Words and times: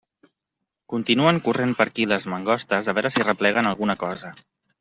Continuen 0.93 1.41
corrent 1.49 1.75
per 1.81 1.87
aquí 1.91 2.07
les 2.13 2.25
mangostes 2.35 2.91
a 2.95 2.99
veure 2.99 3.15
si 3.17 3.25
arrepleguen 3.27 3.73
alguna 3.75 4.01
cosa. 4.07 4.35